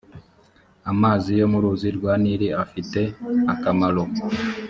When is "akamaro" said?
3.53-4.03